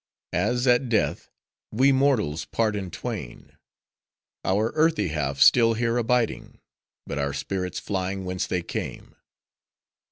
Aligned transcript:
As, 0.33 0.65
at 0.65 0.89
death, 0.89 1.29
we 1.71 1.91
mortals 1.91 2.45
part 2.45 2.75
in 2.75 2.89
twain; 2.89 3.55
our 4.43 4.71
earthy 4.73 5.09
half 5.09 5.39
still 5.39 5.75
here 5.75 5.95
abiding; 5.97 6.59
but 7.05 7.19
our 7.19 7.33
spirits 7.35 7.77
flying 7.77 8.25
whence 8.25 8.47
they 8.47 8.63
came. 8.63 9.15